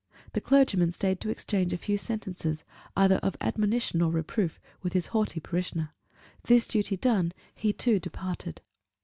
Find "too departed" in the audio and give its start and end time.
7.71-8.61